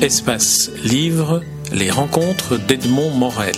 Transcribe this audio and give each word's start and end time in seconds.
Espace 0.00 0.70
Livre, 0.84 1.42
les 1.72 1.90
rencontres 1.90 2.56
d'Edmond 2.56 3.10
Morel. 3.10 3.56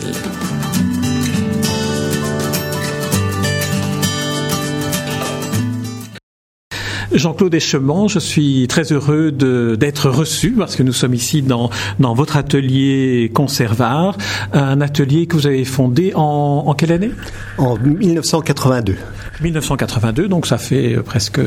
Jean-Claude 7.12 7.54
Eschemont, 7.54 8.08
je 8.08 8.18
suis 8.18 8.66
très 8.68 8.90
heureux 8.90 9.32
d'être 9.32 10.08
reçu 10.08 10.52
parce 10.52 10.76
que 10.76 10.82
nous 10.82 10.94
sommes 10.94 11.12
ici 11.12 11.42
dans, 11.42 11.68
dans 11.98 12.14
votre 12.14 12.38
atelier 12.38 13.30
Conservar, 13.34 14.16
un 14.54 14.80
atelier 14.80 15.26
que 15.26 15.36
vous 15.36 15.46
avez 15.46 15.66
fondé 15.66 16.12
en, 16.14 16.64
en 16.66 16.74
quelle 16.74 16.92
année? 16.92 17.10
En 17.58 17.76
1982. 17.76 18.96
1982, 19.42 20.28
donc 20.28 20.46
ça 20.46 20.58
fait 20.58 20.94
euh, 20.96 21.02
presque 21.02 21.40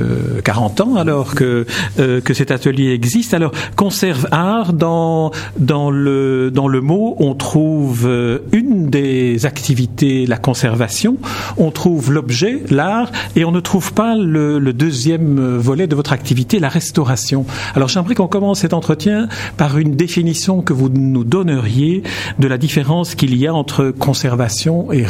40 0.43 0.81
ans 0.81 0.95
alors 0.95 1.35
que 1.35 1.65
euh, 1.99 2.21
que 2.21 2.33
cet 2.33 2.51
atelier 2.51 2.91
existe. 2.91 3.33
Alors 3.33 3.51
conserve 3.75 4.27
art 4.31 4.73
dans 4.73 5.31
dans 5.57 5.91
le 5.91 6.51
dans 6.51 6.67
le 6.67 6.81
mot, 6.81 7.15
on 7.19 7.35
trouve 7.35 8.07
euh, 8.07 8.39
une 8.51 8.89
des 8.89 9.45
activités, 9.45 10.25
la 10.25 10.37
conservation, 10.37 11.17
on 11.57 11.71
trouve 11.71 12.11
l'objet, 12.11 12.63
l'art, 12.69 13.11
et 13.35 13.45
on 13.45 13.51
ne 13.51 13.59
trouve 13.59 13.93
pas 13.93 14.15
le, 14.15 14.59
le, 14.59 14.73
deuxième 14.73 15.57
volet 15.57 15.85
de 15.85 15.95
votre 15.95 16.13
activité, 16.13 16.59
la 16.59 16.69
restauration. 16.69 17.45
Alors 17.75 17.87
j'aimerais 17.87 18.15
qu'on 18.15 18.27
commence 18.27 18.61
cet 18.61 18.73
entretien 18.73 19.27
par 19.57 19.77
une 19.77 19.95
définition 19.95 20.61
que 20.61 20.73
vous 20.73 20.89
nous 20.89 21.23
donneriez 21.23 22.03
de 22.39 22.47
la 22.47 22.57
différence 22.57 23.13
qu'il 23.13 23.37
y 23.37 23.45
a 23.45 23.53
entre 23.53 23.91
conservation 23.91 24.91
et 24.91 25.03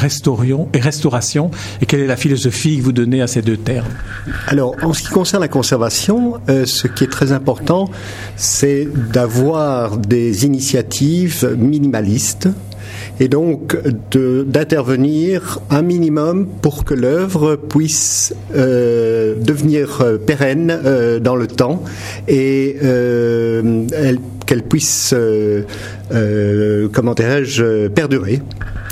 et 0.73 0.79
restauration, 0.79 1.51
et 1.81 1.85
quelle 1.85 2.01
est 2.01 2.07
la 2.07 2.15
philosophie 2.15 2.72
que 2.77 2.83
vous 2.83 2.91
donnez 2.91 3.21
à 3.21 3.27
ces 3.27 3.41
deux 3.41 3.57
termes 3.57 3.87
Alors, 4.47 4.75
en 4.81 4.93
ce 4.93 5.03
qui 5.03 5.09
concerne 5.09 5.41
la 5.41 5.47
conservation, 5.47 6.35
euh, 6.49 6.65
ce 6.65 6.87
qui 6.87 7.03
est 7.03 7.11
très 7.11 7.31
important, 7.31 7.89
c'est 8.35 8.87
d'avoir 9.11 9.97
des 9.97 10.45
initiatives 10.45 11.55
minimalistes 11.57 12.49
et 13.19 13.27
donc 13.27 13.77
d'intervenir 14.11 15.59
un 15.69 15.81
minimum 15.81 16.47
pour 16.61 16.83
que 16.83 16.93
l'œuvre 16.93 17.55
puisse 17.55 18.33
euh, 18.55 19.35
devenir 19.39 20.01
euh, 20.01 20.17
pérenne 20.17 21.19
dans 21.21 21.35
le 21.35 21.47
temps 21.47 21.83
et 22.27 22.77
qu'elle 24.45 24.63
puisse, 24.63 25.15
comment 26.91 27.13
dirais-je, 27.13 27.87
perdurer 27.89 28.41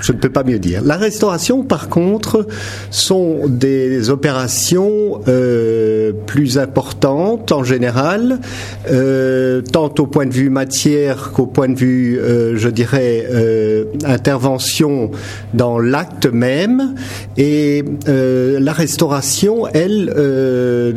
je 0.01 0.11
ne 0.11 0.17
peux 0.17 0.29
pas 0.29 0.43
mieux 0.43 0.59
dire. 0.59 0.81
La 0.83 0.97
restauration, 0.97 1.63
par 1.63 1.89
contre, 1.89 2.47
sont 2.89 3.47
des 3.47 4.09
opérations 4.09 5.21
euh, 5.27 6.11
plus 6.25 6.57
importantes 6.57 7.51
en 7.51 7.63
général, 7.63 8.39
euh, 8.89 9.61
tant 9.61 9.93
au 9.97 10.07
point 10.07 10.25
de 10.25 10.33
vue 10.33 10.49
matière 10.49 11.31
qu'au 11.31 11.45
point 11.45 11.69
de 11.69 11.75
vue, 11.75 12.19
euh, 12.19 12.57
je 12.57 12.69
dirais, 12.69 13.27
euh, 13.31 13.85
intervention 14.05 15.11
dans 15.53 15.79
l'acte 15.79 16.25
même. 16.25 16.95
Et 17.37 17.83
euh, 18.07 18.59
la 18.59 18.73
restauration, 18.73 19.67
elle, 19.67 20.11
euh, 20.15 20.93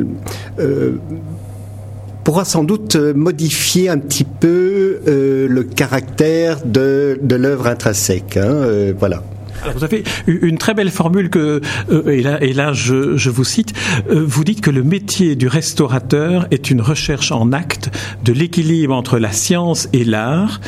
pourra 2.25 2.45
sans 2.47 2.65
doute 2.65 2.97
modifier 2.97 3.91
un 3.91 3.99
petit 3.99 4.25
peu 4.25 5.01
euh, 5.07 5.47
le 5.47 5.63
caractère 5.63 6.65
de, 6.65 7.19
de 7.23 7.37
l'œuvre 7.37 7.67
intrinsèque. 7.67 8.39
Hein, 8.39 8.47
euh, 8.47 8.93
voilà. 8.99 9.23
Alors 9.63 9.77
vous 9.77 9.85
avez 9.85 10.05
une 10.27 10.59
très 10.59 10.75
belle 10.75 10.91
formule 10.91 11.31
que, 11.31 11.61
euh, 11.91 12.09
et 12.09 12.23
là, 12.23 12.43
et 12.43 12.53
là 12.53 12.73
je, 12.73 13.17
je 13.17 13.31
vous 13.31 13.45
cite, 13.45 13.73
euh, 14.11 14.25
vous 14.27 14.45
dites 14.45 14.61
que 14.61 14.71
le 14.71 14.83
métier 14.83 15.37
du 15.37 15.49
restaurateur 15.49 16.47
est 16.51 16.71
une 16.71 16.81
recherche 16.81 17.33
en 17.33 17.53
acte 17.53 17.91
de 18.25 18.33
l'équilibre 18.33 18.95
entre 18.95 19.19
la 19.19 19.33
science 19.33 19.89
et 19.93 20.05
l'art, 20.05 20.61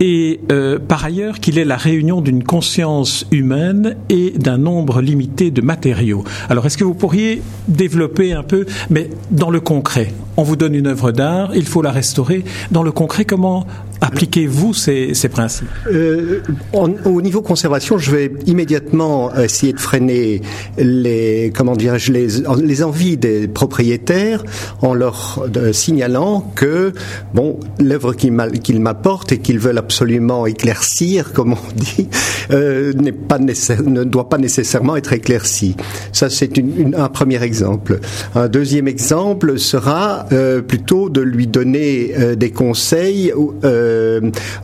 et 0.00 0.40
euh, 0.52 0.78
par 0.78 1.04
ailleurs 1.04 1.40
qu'il 1.40 1.58
est 1.58 1.64
la 1.64 1.76
réunion 1.76 2.20
d'une 2.20 2.44
conscience 2.44 3.26
humaine 3.30 3.96
et 4.08 4.32
d'un 4.32 4.58
nombre 4.58 5.00
limité 5.00 5.50
de 5.50 5.60
matériaux. 5.60 6.24
Alors 6.48 6.66
est-ce 6.66 6.78
que 6.78 6.84
vous 6.84 6.94
pourriez 6.94 7.42
développer 7.68 8.32
un 8.32 8.42
peu, 8.42 8.66
mais 8.90 9.10
dans 9.30 9.50
le 9.50 9.60
concret? 9.60 10.12
On 10.36 10.42
vous 10.42 10.56
donne 10.56 10.74
une 10.74 10.88
œuvre 10.88 11.12
d'art, 11.12 11.52
il 11.54 11.66
faut 11.66 11.80
la 11.80 11.92
restaurer. 11.92 12.42
Dans 12.72 12.82
le 12.82 12.90
concret, 12.90 13.24
comment 13.24 13.66
appliquez-vous 14.00 14.74
ces, 14.74 15.14
ces 15.14 15.28
principes? 15.28 15.68
Euh, 15.90 16.40
Au 16.72 17.22
niveau 17.22 17.42
conservation, 17.42 17.98
je 17.98 18.10
vais 18.10 18.32
immédiatement 18.46 19.34
essayer 19.36 19.72
de 19.72 19.80
freiner 19.80 20.42
les 20.78 21.52
comment 21.54 21.76
dirais-je 21.76 22.12
les, 22.12 22.26
les 22.62 22.82
envies 22.82 23.16
des 23.16 23.48
propriétaires 23.48 24.44
en 24.82 24.94
leur 24.94 25.46
signalant 25.72 26.40
que 26.54 26.92
bon 27.32 27.58
l'œuvre 27.78 28.14
qu'ils 28.14 28.80
m'apportent 28.80 29.32
et 29.32 29.38
qu'ils 29.38 29.58
veulent 29.58 29.78
absolument 29.78 30.46
éclaircir, 30.46 31.32
comme 31.34 31.52
on 31.52 31.74
dit, 31.74 32.08
euh, 32.50 32.92
pas 33.28 33.38
ne 33.38 34.04
doit 34.04 34.28
pas 34.28 34.38
nécessairement 34.38 34.96
être 34.96 35.12
éclaircie. 35.12 35.76
Ça 36.12 36.30
c'est 36.30 36.50
un 36.96 37.08
premier 37.08 37.42
exemple. 37.42 38.00
Un 38.34 38.48
deuxième 38.48 38.88
exemple 38.88 39.58
sera 39.58 40.26
euh, 40.32 40.62
plutôt 40.62 41.08
de 41.08 41.20
lui 41.20 41.46
donner 41.46 42.12
euh, 42.18 42.34
des 42.34 42.50
conseils. 42.50 43.32
Euh, 43.64 43.93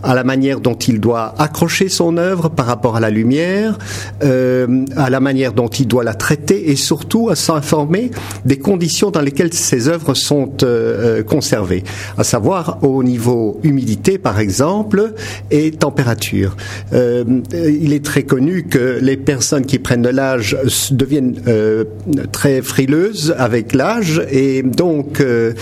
à 0.02 0.14
la 0.14 0.24
manière 0.24 0.60
dont 0.60 0.74
il 0.74 1.00
doit 1.00 1.34
accrocher 1.38 1.88
son 1.88 2.16
œuvre 2.16 2.48
par 2.48 2.66
rapport 2.66 2.96
à 2.96 3.00
la 3.00 3.10
lumière, 3.10 3.78
euh, 4.22 4.84
à 4.96 5.10
la 5.10 5.20
manière 5.20 5.52
dont 5.52 5.68
il 5.68 5.86
doit 5.86 6.04
la 6.04 6.14
traiter 6.14 6.70
et 6.70 6.76
surtout 6.76 7.30
à 7.30 7.36
s'informer 7.36 8.10
des 8.44 8.58
conditions 8.58 9.10
dans 9.10 9.20
lesquelles 9.20 9.52
ces 9.52 9.88
œuvres 9.88 10.14
sont 10.14 10.52
euh, 10.62 11.22
conservées, 11.22 11.84
à 12.18 12.24
savoir 12.24 12.78
au 12.82 13.02
niveau 13.02 13.60
humidité 13.62 14.18
par 14.18 14.38
exemple 14.38 15.12
et 15.50 15.70
température. 15.70 16.56
Euh, 16.92 17.24
il 17.54 17.92
est 17.92 18.04
très 18.04 18.22
connu 18.22 18.64
que 18.64 18.98
les 19.00 19.16
personnes 19.16 19.66
qui 19.66 19.78
prennent 19.78 20.02
de 20.02 20.08
l'âge 20.08 20.56
deviennent 20.90 21.40
euh, 21.46 21.84
très 22.32 22.62
frileuses 22.62 23.34
avec 23.38 23.74
l'âge 23.74 24.22
et 24.30 24.62
donc 24.62 25.20
euh, 25.20 25.52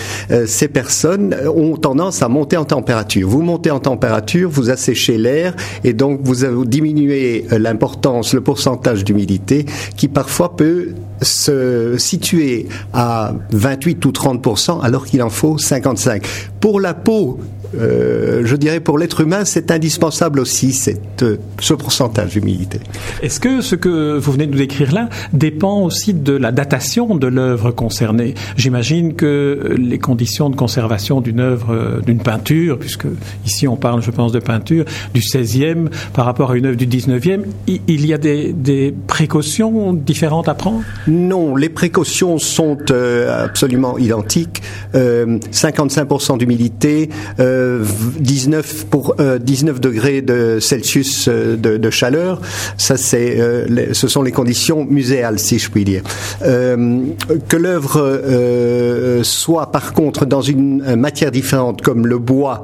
ces 0.45 0.67
personnes 0.67 1.35
ont 1.55 1.77
tendance 1.77 2.21
à 2.21 2.27
monter 2.27 2.57
en 2.57 2.65
température. 2.65 3.29
Montez 3.49 3.71
en 3.71 3.79
température, 3.79 4.49
vous 4.49 4.69
asséchez 4.69 5.17
l'air 5.17 5.55
et 5.83 5.93
donc 5.93 6.19
vous 6.23 6.65
diminuez 6.65 7.45
l'importance, 7.51 8.33
le 8.33 8.41
pourcentage 8.41 9.03
d'humidité 9.03 9.65
qui 9.97 10.07
parfois 10.07 10.55
peut 10.55 10.93
se 11.21 11.95
situer 11.97 12.67
à 12.93 13.33
28 13.51 14.05
ou 14.05 14.11
30 14.11 14.47
alors 14.81 15.05
qu'il 15.05 15.21
en 15.21 15.29
faut 15.29 15.57
55. 15.57 16.23
Pour 16.59 16.79
la 16.79 16.93
peau, 16.93 17.39
euh, 17.75 18.41
je 18.45 18.55
dirais 18.55 18.79
pour 18.79 18.97
l'être 18.97 19.21
humain, 19.21 19.45
c'est 19.45 19.71
indispensable 19.71 20.39
aussi 20.39 20.73
cette, 20.73 21.23
euh, 21.23 21.37
ce 21.59 21.73
pourcentage 21.73 22.31
d'humidité. 22.31 22.79
Est-ce 23.21 23.39
que 23.39 23.61
ce 23.61 23.75
que 23.75 24.17
vous 24.17 24.31
venez 24.31 24.47
de 24.47 24.51
nous 24.51 24.57
décrire 24.57 24.91
là 24.91 25.09
dépend 25.33 25.81
aussi 25.81 26.13
de 26.13 26.33
la 26.33 26.51
datation 26.51 27.15
de 27.15 27.27
l'œuvre 27.27 27.71
concernée? 27.71 28.33
J'imagine 28.57 29.13
que 29.13 29.75
les 29.77 29.99
conditions 29.99 30.49
de 30.49 30.55
conservation 30.55 31.21
d'une 31.21 31.39
œuvre, 31.39 31.73
euh, 31.73 32.01
d'une 32.01 32.19
peinture, 32.19 32.79
puisque 32.79 33.07
ici 33.45 33.67
on 33.67 33.75
parle, 33.75 34.01
je 34.01 34.11
pense, 34.11 34.31
de 34.31 34.39
peinture 34.39 34.85
du 35.13 35.21
16e 35.21 35.89
par 36.13 36.25
rapport 36.25 36.51
à 36.51 36.57
une 36.57 36.65
œuvre 36.65 36.77
du 36.77 36.87
19e, 36.87 37.43
il 37.67 38.05
y 38.05 38.13
a 38.13 38.17
des, 38.17 38.51
des 38.51 38.93
précautions 39.07 39.93
différentes 39.93 40.49
à 40.49 40.53
prendre? 40.55 40.81
Non, 41.09 41.55
les 41.55 41.69
précautions 41.69 42.37
sont 42.37 42.77
euh, 42.91 43.45
absolument 43.45 43.97
identiques. 43.97 44.61
55% 44.93 46.37
d'humidité. 46.37 47.09
19 47.37 48.85
pour 48.87 49.15
19 49.17 49.79
degrés 49.79 50.21
de 50.21 50.59
Celsius 50.59 51.27
de, 51.27 51.77
de 51.77 51.89
chaleur. 51.89 52.41
Ça, 52.77 52.97
c'est, 52.97 53.39
euh, 53.39 53.93
ce 53.93 54.07
sont 54.07 54.21
les 54.21 54.31
conditions 54.31 54.85
muséales, 54.85 55.39
si 55.39 55.59
je 55.59 55.69
puis 55.69 55.83
dire. 55.83 56.03
Euh, 56.43 57.01
que 57.47 57.57
l'œuvre 57.57 57.99
euh, 58.01 59.23
soit, 59.23 59.71
par 59.71 59.93
contre, 59.93 60.25
dans 60.25 60.41
une 60.41 60.95
matière 60.95 61.31
différente, 61.31 61.81
comme 61.81 62.07
le 62.07 62.17
bois 62.17 62.63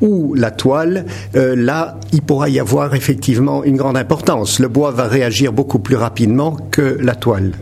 ou 0.00 0.34
la 0.34 0.50
toile, 0.50 1.06
là, 1.34 1.98
il 2.12 2.20
pourra 2.20 2.48
y 2.48 2.58
avoir 2.58 2.94
effectivement 2.94 3.64
une 3.64 3.76
grande 3.76 3.96
importance. 3.96 4.58
Le 4.58 4.68
bois 4.68 4.90
va 4.90 5.04
réagir 5.04 5.52
beaucoup 5.52 5.78
plus 5.78 5.96
rapidement 5.96 6.56
que 6.70 6.98
la 7.00 7.14
toile. 7.14 7.52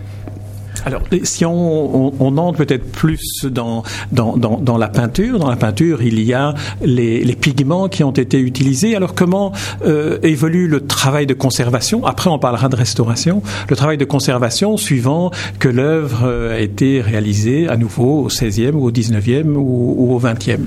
Alors, 0.84 1.02
si 1.22 1.44
on, 1.44 2.22
on, 2.22 2.38
entre 2.38 2.58
peut-être 2.58 2.90
plus 2.90 3.44
dans, 3.44 3.82
dans, 4.10 4.36
dans, 4.36 4.78
la 4.78 4.88
peinture, 4.88 5.38
dans 5.38 5.50
la 5.50 5.56
peinture, 5.56 6.02
il 6.02 6.20
y 6.20 6.34
a 6.34 6.54
les, 6.82 7.36
pigments 7.36 7.88
qui 7.88 8.04
ont 8.04 8.12
été 8.12 8.38
utilisés. 8.38 8.94
Alors, 8.96 9.14
comment 9.14 9.52
euh, 9.84 10.18
évolue 10.22 10.68
le 10.68 10.86
travail 10.86 11.26
de 11.26 11.34
conservation? 11.34 12.04
Après, 12.06 12.30
on 12.30 12.38
parlera 12.38 12.68
de 12.68 12.76
restauration. 12.76 13.42
Le 13.68 13.76
travail 13.76 13.96
de 13.96 14.04
conservation 14.04 14.76
suivant 14.76 15.30
que 15.58 15.68
l'œuvre 15.68 16.28
a 16.52 16.60
été 16.60 17.00
réalisée 17.00 17.68
à 17.68 17.76
nouveau 17.76 18.24
au 18.24 18.28
16e 18.28 18.72
ou 18.72 18.86
au 18.86 18.90
19e 18.90 19.54
ou, 19.54 19.94
ou 19.98 20.14
au 20.14 20.20
20e. 20.20 20.66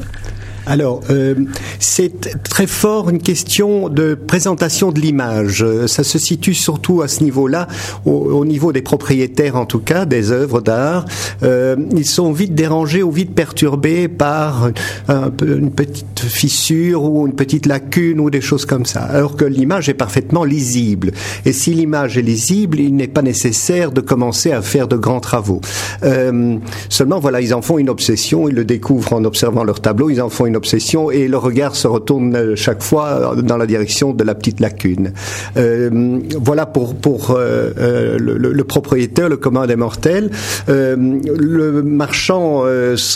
Alors, 0.65 1.01
euh, 1.09 1.35
c'est 1.79 2.41
très 2.44 2.67
fort 2.67 3.09
une 3.09 3.21
question 3.21 3.89
de 3.89 4.15
présentation 4.15 4.91
de 4.91 5.00
l'image. 5.00 5.65
Ça 5.88 6.03
se 6.03 6.17
situe 6.17 6.53
surtout 6.53 7.01
à 7.01 7.07
ce 7.07 7.23
niveau-là, 7.23 7.67
au, 8.06 8.45
niveau 8.45 8.71
des 8.71 8.81
propriétaires 8.81 9.56
en 9.56 9.65
tout 9.65 9.79
cas, 9.79 10.06
des 10.06 10.31
œuvres 10.31 10.62
d'art. 10.62 11.06
Euh, 11.44 11.75
ils 11.91 12.06
sont 12.06 12.31
vite 12.31 12.56
dérangés 12.56 13.03
ou 13.03 13.12
vite 13.12 13.35
perturbés 13.35 14.07
par 14.07 14.71
un, 15.07 15.31
une 15.45 15.71
petite 15.71 16.19
fissure 16.19 17.03
ou 17.03 17.27
une 17.27 17.35
petite 17.35 17.65
lacune 17.65 18.19
ou 18.19 18.29
des 18.29 18.41
choses 18.41 18.65
comme 18.65 18.85
ça. 18.85 19.01
Alors 19.01 19.35
que 19.35 19.45
l'image 19.45 19.89
est 19.89 19.94
parfaitement 19.94 20.44
lisible. 20.44 21.11
Et 21.45 21.53
si 21.53 21.73
l'image 21.73 22.18
est 22.18 22.21
lisible, 22.21 22.79
il 22.79 22.95
n'est 22.95 23.07
pas 23.07 23.21
nécessaire 23.21 23.91
de 23.91 24.01
commencer 24.01 24.51
à 24.51 24.61
faire 24.61 24.88
de 24.88 24.97
grands 24.97 25.19
travaux. 25.19 25.61
Euh, 26.03 26.57
seulement, 26.89 27.19
voilà, 27.19 27.41
ils 27.41 27.53
en 27.53 27.61
font 27.61 27.77
une 27.77 27.89
obsession, 27.89 28.50
ils 28.50 28.56
le 28.56 28.65
découvrent 28.65 29.13
en 29.13 29.23
observant 29.23 29.63
leur 29.63 29.79
tableau, 29.79 30.09
ils 30.09 30.21
en 30.21 30.29
font 30.29 30.45
une 30.45 30.55
obsession 30.56 31.12
et 31.12 31.28
le 31.28 31.38
regard 31.38 31.75
se 31.75 31.88
retourne 31.88 32.36
euh, 32.36 32.56
chaque 32.56 32.81
fois 32.81 33.36
dans 33.42 33.57
la 33.57 33.66
direction 33.66 34.13
de 34.13 34.24
la 34.24 34.36
petite 34.36 34.60
lacune. 34.60 35.13
Euh, 35.57 36.19
voilà 36.40 36.66
pour 36.66 36.96
pour 36.96 37.31
euh, 37.31 38.18
le, 38.18 38.38
le, 38.38 38.63
propriétaire, 38.63 39.30
le 39.30 39.38
commun 39.38 39.68
des 39.68 39.75
mortels. 39.75 40.30
le 40.68 41.81
marchand 41.84 42.63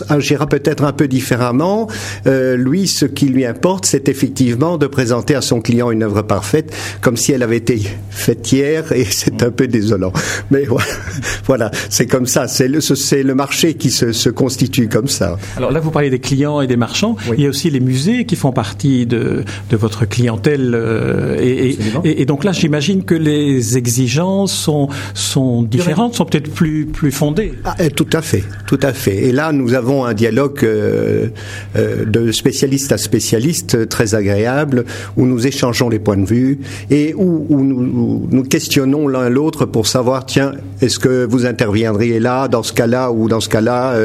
agira 0.09 0.47
peut-être 0.47 0.83
un 0.83 0.91
peu 0.93 1.07
différemment. 1.07 1.87
lui, 2.25 2.87
ce 2.87 3.05
qui 3.05 3.27
lui 3.27 3.45
importe, 3.45 3.85
c'est 3.85 4.09
effectivement 4.09 4.77
de 4.77 4.87
présenter 4.87 5.35
à 5.35 5.41
son 5.41 5.61
client 5.61 5.91
une 5.91 6.03
œuvre 6.03 6.21
parfaite, 6.21 6.73
comme 7.01 7.17
si 7.17 7.31
elle 7.31 7.43
avait 7.43 7.57
été 7.57 7.81
faite 8.09 8.51
hier, 8.51 8.91
et 8.91 9.05
c'est 9.09 9.43
un 9.43 9.51
peu 9.51 9.67
désolant. 9.67 10.13
Mais 10.51 10.65
voilà, 11.45 11.71
c'est 11.89 12.07
comme 12.07 12.27
ça. 12.27 12.47
C'est 12.47 12.67
le, 12.67 12.79
le 13.23 13.35
marché 13.35 13.73
qui 13.73 13.91
se, 13.91 14.11
se 14.11 14.29
constitue 14.29 14.87
comme 14.87 15.07
ça. 15.07 15.37
Alors 15.57 15.71
là, 15.71 15.79
vous 15.79 15.91
parlez 15.91 16.09
des 16.09 16.19
clients 16.19 16.61
et 16.61 16.67
des 16.67 16.77
marchands. 16.77 17.15
Il 17.37 17.43
y 17.43 17.45
a 17.45 17.49
aussi 17.49 17.69
les 17.69 17.79
musées 17.79 18.25
qui 18.25 18.35
font 18.35 18.51
partie 18.51 19.05
de, 19.05 19.43
de 19.69 19.77
votre 19.77 20.05
clientèle. 20.05 20.73
Euh, 20.73 21.37
et, 21.39 21.77
et, 22.03 22.21
et, 22.21 22.25
donc 22.25 22.43
là, 22.43 22.51
j'imagine 22.51 23.03
que 23.03 23.15
les 23.15 23.77
exigences 23.77 24.53
sont, 24.53 24.89
sont 25.13 25.63
différentes, 25.63 26.15
sont 26.15 26.25
peut-être 26.25 26.51
plus, 26.51 26.85
plus 26.85 27.11
fondées. 27.11 27.53
Ah, 27.63 27.75
eh, 27.79 27.89
tout 27.89 28.07
à 28.13 28.21
fait, 28.21 28.43
tout 28.67 28.79
à 28.81 28.93
fait. 28.93 29.27
Et 29.27 29.31
là, 29.31 29.51
nous 29.51 29.73
avons 29.73 30.05
un 30.05 30.13
dialogue 30.13 30.59
euh, 30.63 31.27
euh, 31.75 32.05
de 32.05 32.31
spécialiste 32.31 32.91
à 32.91 32.97
spécialiste 32.97 33.89
très 33.89 34.15
agréable, 34.15 34.85
où 35.17 35.25
nous 35.25 35.47
échangeons 35.47 35.89
les 35.89 35.99
points 35.99 36.17
de 36.17 36.25
vue 36.25 36.59
et 36.89 37.13
où, 37.15 37.45
où 37.49 37.63
nous, 37.63 38.27
nous 38.29 38.43
questionnons 38.43 39.07
l'un 39.07 39.29
l'autre 39.29 39.65
pour 39.65 39.87
savoir, 39.87 40.25
tiens, 40.25 40.53
est-ce 40.81 40.99
que 40.99 41.25
vous 41.25 41.45
interviendriez 41.45 42.19
là, 42.19 42.47
dans 42.47 42.63
ce 42.63 42.73
cas-là 42.73 43.11
ou 43.11 43.27
dans 43.27 43.39
ce 43.39 43.49
cas-là 43.49 43.95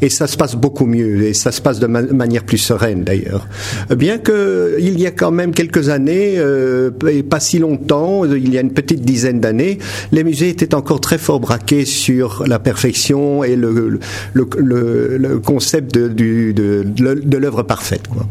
Et 0.00 0.10
ça 0.10 0.26
se 0.26 0.36
passe 0.36 0.54
beaucoup 0.54 0.86
mieux 0.86 1.22
et 1.22 1.34
ça 1.34 1.52
se 1.52 1.60
passe 1.60 1.80
de 1.80 1.86
manière 1.86 2.44
plus 2.44 2.69
sereine 2.70 3.02
d'ailleurs. 3.08 3.44
Bien 4.04 4.16
que 4.18 4.76
il 4.78 4.96
y 5.00 5.06
a 5.06 5.14
quand 5.20 5.34
même 5.40 5.52
quelques 5.60 5.88
années, 5.88 6.34
euh, 6.36 6.90
et 7.10 7.22
pas 7.22 7.40
si 7.40 7.58
longtemps, 7.58 8.24
il 8.24 8.52
y 8.54 8.58
a 8.58 8.60
une 8.60 8.74
petite 8.80 9.02
dizaine 9.02 9.40
d'années, 9.40 9.78
les 10.12 10.24
musées 10.24 10.50
étaient 10.54 10.74
encore 10.74 11.00
très 11.00 11.18
fort 11.18 11.40
braqués 11.40 11.84
sur 11.84 12.44
la 12.46 12.58
perfection 12.58 13.44
et 13.44 13.56
le, 13.56 13.72
le, 14.32 14.44
le, 14.58 15.16
le 15.18 15.38
concept 15.38 15.94
de, 15.94 16.08
de, 16.08 16.52
de, 16.52 17.14
de 17.32 17.36
l'œuvre 17.42 17.62
parfaite. 17.62 18.06
Quoi. 18.08 18.26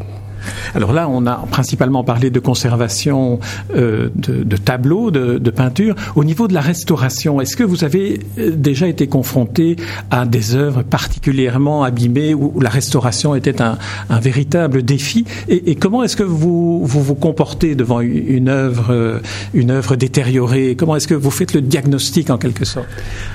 Alors 0.76 0.94
là, 0.94 1.08
on 1.10 1.26
a 1.26 1.46
principalement 1.52 2.04
parlé 2.04 2.30
de 2.30 2.40
conservation 2.40 3.40
euh, 3.76 4.10
de, 4.16 4.58
tableaux, 4.58 5.12
de, 5.12 5.38
de 5.38 5.52
peinture. 5.52 5.96
Au 6.16 6.24
niveau 6.24 6.48
de 6.48 6.54
la 6.54 6.62
restauration, 6.62 7.42
est-ce 7.42 7.56
que 7.56 7.64
vous 7.64 7.84
avez 7.84 8.20
euh, 8.38 8.52
déjà 8.56 8.88
été 8.88 9.08
confronté 9.08 9.76
à 10.12 10.26
des 10.26 10.56
œuvres 10.56 10.84
particulièrement 10.84 11.84
abîmées 11.84 12.34
où 12.34 12.60
la 12.60 12.70
restauration 12.70 13.36
était 13.36 13.62
un, 13.62 13.78
véritable 14.22 14.84
défi? 14.84 15.26
Et, 15.48 15.76
comment 15.76 16.04
est-ce 16.04 16.16
que 16.16 16.24
vous, 16.24 16.86
vous, 16.86 17.16
comportez 17.16 17.76
devant 17.76 18.02
une 18.02 18.50
œuvre, 18.50 18.88
euh, 18.92 19.20
une 19.54 19.72
œuvre 19.72 19.96
détériorée? 19.96 20.76
Comment 20.78 20.96
est-ce 20.96 21.08
que 21.08 21.16
vous 21.16 21.32
faites 21.32 21.54
le 21.54 21.62
diagnostic 21.62 22.30
en 22.30 22.38
quelque 22.38 22.66
sorte? 22.66 22.88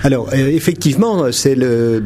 Alors 0.02 0.32
effectivement, 0.34 1.32
c'est 1.32 1.54
le, 1.54 2.02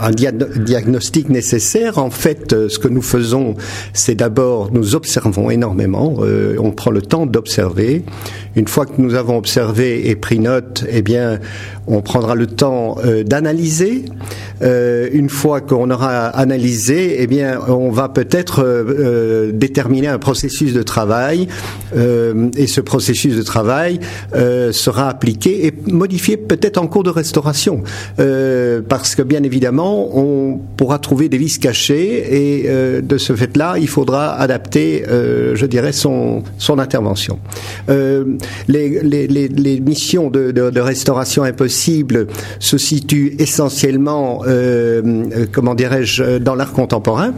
un 0.00 0.10
diagnostic 0.10 1.28
nécessaire. 1.28 1.98
En 1.98 2.10
fait, 2.10 2.68
ce 2.68 2.78
que 2.78 2.88
nous 2.88 3.02
faisons, 3.02 3.54
c'est 3.92 4.14
d'abord 4.14 4.70
nous 4.72 4.94
observons 4.94 5.50
énormément, 5.50 6.16
euh, 6.20 6.56
on 6.58 6.70
prend 6.72 6.90
le 6.90 7.02
temps 7.02 7.26
d'observer. 7.26 8.04
Une 8.56 8.68
fois 8.68 8.86
que 8.86 9.00
nous 9.00 9.14
avons 9.14 9.36
observé 9.36 10.08
et 10.08 10.16
pris 10.16 10.38
note, 10.38 10.84
eh 10.90 11.02
bien, 11.02 11.38
on 11.86 12.02
prendra 12.02 12.34
le 12.34 12.46
temps 12.46 12.96
euh, 13.04 13.22
d'analyser. 13.22 14.04
Euh, 14.62 15.08
une 15.12 15.28
fois 15.28 15.60
qu'on 15.60 15.90
aura 15.90 16.26
analysé, 16.26 17.16
eh 17.22 17.26
bien, 17.26 17.60
on 17.68 17.90
va 17.90 18.08
peut-être 18.08 19.50
déterminer 19.52 20.08
un 20.08 20.18
processus 20.18 20.72
de 20.72 20.82
travail, 20.82 21.48
et 21.94 22.66
ce 22.66 22.80
processus 22.80 23.36
de 23.36 23.42
travail 23.42 24.00
sera 24.72 25.08
appliqué 25.08 25.66
et 25.66 25.74
modifié 25.86 26.36
peut-être 26.36 26.78
en 26.78 26.86
cours 26.86 27.02
de 27.02 27.10
restauration, 27.10 27.82
parce 28.16 29.14
que 29.14 29.22
bien 29.22 29.42
évidemment, 29.42 30.16
on 30.16 30.58
pourra 30.76 30.98
trouver 30.98 31.28
des 31.28 31.38
vices 31.38 31.58
cachés, 31.58 32.60
et 32.60 33.00
de 33.02 33.18
ce 33.18 33.34
fait-là, 33.34 33.69
il 33.78 33.88
faudra 33.88 34.34
adapter, 34.34 35.04
je 35.06 35.66
dirais, 35.66 35.92
son 35.92 36.42
intervention. 36.78 37.38
Les, 38.68 39.00
les, 39.02 39.80
missions 39.80 40.30
de, 40.30 40.50
de, 40.50 40.80
restauration 40.80 41.42
impossible 41.42 42.26
se 42.58 42.78
situe 42.78 43.34
essentiellement, 43.38 44.42
euh, 44.46 45.02
euh, 45.34 45.46
comment 45.50 45.74
dirais-je, 45.74 46.38
dans 46.38 46.54
l'art 46.54 46.72
contemporain 46.72 47.32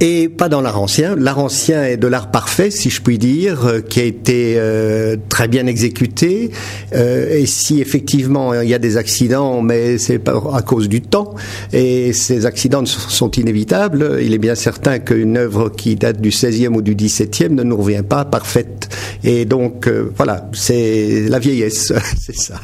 et 0.00 0.28
pas 0.28 0.48
dans 0.48 0.60
l'art 0.60 0.80
ancien. 0.80 1.16
L'art 1.16 1.38
ancien 1.38 1.84
est 1.84 1.96
de 1.96 2.06
l'art 2.06 2.30
parfait, 2.30 2.70
si 2.70 2.90
je 2.90 3.02
puis 3.02 3.18
dire, 3.18 3.66
euh, 3.66 3.80
qui 3.80 4.00
a 4.00 4.04
été 4.04 4.54
euh, 4.56 5.16
très 5.28 5.48
bien 5.48 5.66
exécuté. 5.66 6.50
Euh, 6.94 7.34
et 7.34 7.46
si 7.46 7.80
effectivement 7.80 8.54
il 8.54 8.68
y 8.68 8.74
a 8.74 8.78
des 8.78 8.96
accidents, 8.96 9.62
mais 9.62 9.98
c'est 9.98 10.20
à 10.28 10.62
cause 10.62 10.88
du 10.88 11.00
temps, 11.00 11.34
et 11.72 12.12
ces 12.12 12.46
accidents 12.46 12.84
sont 12.86 13.30
inévitables, 13.32 14.18
il 14.22 14.34
est 14.34 14.38
bien 14.38 14.54
certain 14.54 14.98
qu'une 14.98 15.36
œuvre 15.36 15.68
qui 15.70 15.96
date 15.96 16.20
du 16.20 16.30
16e 16.30 16.74
ou 16.74 16.82
du 16.82 16.94
17e 16.94 17.50
ne 17.50 17.62
nous 17.62 17.76
revient 17.76 18.04
pas 18.08 18.24
parfaite. 18.24 18.88
Et 19.24 19.44
donc 19.44 19.88
voilà, 20.16 20.48
c'est 20.52 21.26
la 21.28 21.38
vieillesse, 21.38 21.92
c'est 22.18 22.36
ça. 22.36 22.54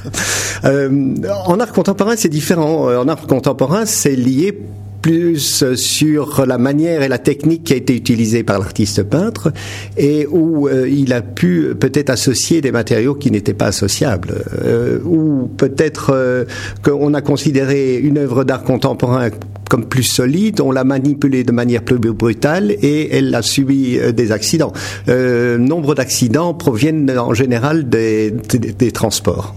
en 0.65 1.61
art 1.61 1.73
contemporain, 1.73 2.15
c'est 2.17 2.29
différent. 2.29 2.89
En 2.97 3.09
art 3.09 3.27
contemporain, 3.27 3.87
c'est 3.87 4.17
lié 4.17 4.59
plus 5.05 5.75
sur 5.75 6.47
la 6.47 6.56
manière 6.56 7.03
et 7.03 7.09
la 7.09 7.19
technique 7.19 7.65
qui 7.65 7.75
a 7.75 7.77
été 7.77 7.95
utilisée 7.95 8.43
par 8.43 8.59
l'artiste 8.59 9.03
peintre 9.03 9.53
et 9.99 10.27
où 10.27 10.67
euh, 10.67 10.89
il 10.89 11.12
a 11.12 11.21
pu 11.21 11.75
peut-être 11.79 12.09
associer 12.09 12.62
des 12.62 12.73
matériaux 12.73 13.15
qui 13.15 13.31
n'étaient 13.31 13.53
pas 13.53 13.67
associables 13.67 14.33
euh, 14.65 15.01
ou 15.05 15.51
peut-être 15.59 16.11
euh, 16.15 16.47
qu'on 16.83 17.12
a 17.12 17.21
considéré 17.21 17.99
une 17.99 18.17
œuvre 18.17 18.45
d'art 18.45 18.62
contemporain 18.62 19.28
comme 19.75 19.87
plus 19.87 20.04
solide, 20.04 20.61
on 20.61 20.71
l'a 20.71 20.85
manipulée 20.85 21.43
de 21.43 21.50
manière 21.50 21.83
plus 21.83 21.99
brutale 21.99 22.71
et 22.71 23.16
elle 23.16 23.35
a 23.35 23.43
subi 23.43 23.99
des 24.14 24.31
accidents. 24.31 24.73
nombre 25.09 25.97
d'accidents 25.97 26.54
proviennent 26.54 27.11
en 27.19 27.35
général 27.35 27.88
des, 27.88 28.31
des, 28.31 28.93
transports. 28.93 29.57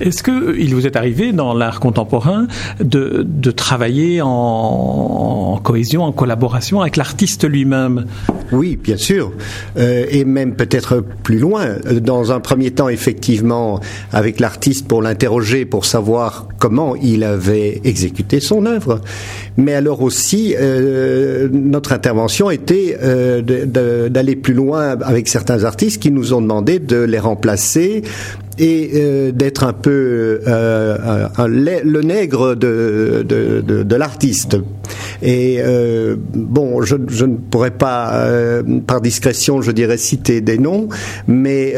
Est-ce 0.00 0.22
que 0.22 0.56
il 0.58 0.74
vous 0.74 0.86
est 0.86 0.96
arrivé 0.96 1.32
dans 1.32 1.52
l'art 1.52 1.78
contemporain 1.78 2.46
de, 2.80 3.26
de 3.28 3.50
travailler 3.50 4.22
en 4.22 5.34
en, 5.54 5.58
cohésion, 5.58 6.02
en 6.02 6.12
collaboration 6.12 6.80
avec 6.80 6.96
l'artiste 6.96 7.48
lui-même? 7.48 8.06
Oui, 8.52 8.76
bien 8.76 8.96
sûr, 8.96 9.32
euh, 9.76 10.06
et 10.10 10.24
même 10.24 10.54
peut-être 10.54 11.04
plus 11.22 11.38
loin. 11.38 11.76
Dans 12.00 12.32
un 12.32 12.40
premier 12.40 12.70
temps, 12.70 12.88
effectivement, 12.88 13.80
avec 14.12 14.40
l'artiste 14.40 14.86
pour 14.86 15.02
l'interroger, 15.02 15.64
pour 15.64 15.84
savoir 15.84 16.48
comment 16.58 16.96
il 16.96 17.24
avait 17.24 17.80
exécuté 17.84 18.40
son 18.40 18.66
œuvre. 18.66 19.00
Mais 19.56 19.74
alors 19.74 20.02
aussi, 20.02 20.54
euh, 20.58 21.48
notre 21.52 21.92
intervention 21.92 22.50
était 22.50 22.98
euh, 23.02 23.40
d'aller 24.08 24.36
plus 24.36 24.54
loin 24.54 24.96
avec 25.00 25.28
certains 25.28 25.64
artistes 25.64 26.02
qui 26.02 26.10
nous 26.10 26.32
ont 26.32 26.40
demandé 26.40 26.78
de 26.78 26.98
les 26.98 27.18
remplacer 27.18 28.02
et 28.58 28.90
euh, 28.94 29.32
d'être 29.32 29.64
un 29.64 29.72
peu 29.72 30.40
le 30.46 32.00
nègre 32.02 32.54
de, 32.54 33.94
l'artiste. 33.96 34.56
Et 35.22 35.60
bon, 36.34 36.82
je, 36.82 36.96
ne 36.96 37.36
pourrais 37.36 37.70
pas, 37.70 38.26
par 38.86 39.00
discrétion, 39.00 39.62
je 39.62 39.70
dirais 39.70 39.96
citer 39.96 40.40
des 40.40 40.58
noms, 40.58 40.88
mais 41.26 41.74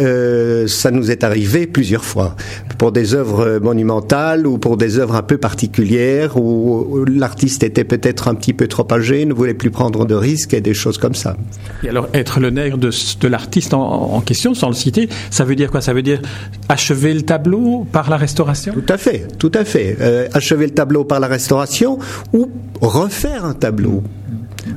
ça 0.67 0.91
nous 0.91 1.11
est 1.11 1.25
arrivé 1.25 1.67
plusieurs 1.67 2.05
fois 2.05 2.37
pour 2.79 2.93
des 2.93 3.15
œuvres 3.15 3.59
monumentales 3.63 4.47
ou 4.47 4.59
pour 4.59 4.77
des 4.77 4.99
œuvres 4.99 5.15
un 5.15 5.23
peu 5.23 5.39
particulières 5.39 6.37
où, 6.37 7.05
l'artiste 7.07 7.63
était 7.63 7.85
peut-être 7.85 8.29
un 8.29 8.35
petit 8.35 8.53
peu 8.53 8.69
trop 8.69 8.87
âgé, 8.93 9.25
ne 9.25 9.33
voulait 9.33 9.55
plus 9.55 9.71
prendre 9.71 10.05
de 10.05 10.15
risques 10.15 10.55
et 10.55 10.61
des 10.61 10.75
choses 10.75 10.99
comme 10.99 11.15
ça. 11.15 11.37
Et 11.83 11.89
alors, 11.89 12.09
être 12.15 12.41
le 12.41 12.51
nègre 12.51 12.79
de, 12.79 12.91
de 13.21 13.29
l'artiste 13.29 13.75
en, 13.75 13.83
en 13.83 14.21
question, 14.21 14.55
sans 14.55 14.69
le 14.69 14.75
citer, 14.75 15.09
ça 15.31 15.45
veut 15.45 15.57
dire 15.57 15.71
quoi? 15.71 15.81
Ça 15.81 15.93
veut 15.93 16.03
dire 16.03 16.21
achever 16.69 17.15
le 17.15 17.23
tableau 17.23 17.87
par 17.91 18.11
la 18.11 18.17
restauration? 18.17 18.73
Tout 18.73 18.93
à 18.93 18.99
fait, 18.99 19.27
tout 19.39 19.53
à 19.55 19.65
fait. 19.65 19.97
Euh, 20.01 20.29
achever 20.33 20.67
le 20.67 20.75
tableau 20.75 21.05
par 21.05 21.21
la 21.21 21.27
restauration 21.27 21.99
ou 22.33 22.51
refaire 22.81 23.17
refaire 23.17 23.45
un 23.45 23.55
tableau 23.55 24.03